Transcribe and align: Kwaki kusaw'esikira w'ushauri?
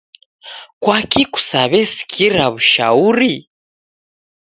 Kwaki 0.81 1.21
kusaw'esikira 1.33 2.43
w'ushauri? 2.53 3.33